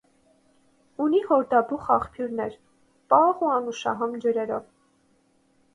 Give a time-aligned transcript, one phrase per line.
[1.03, 2.57] Ունի հորդաբուխ աղբյուրներ՝
[3.15, 4.67] պաղ ու անուշահամ ջրերով։